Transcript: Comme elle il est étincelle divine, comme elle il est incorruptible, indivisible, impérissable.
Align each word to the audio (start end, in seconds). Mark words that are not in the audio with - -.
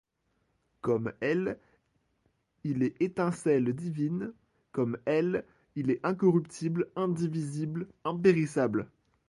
Comme 0.81 1.13
elle 1.19 1.59
il 2.63 2.81
est 2.81 2.99
étincelle 3.03 3.71
divine, 3.71 4.33
comme 4.71 4.97
elle 5.05 5.45
il 5.75 5.91
est 5.91 5.99
incorruptible, 6.03 6.89
indivisible, 6.95 7.87
impérissable. 8.03 8.89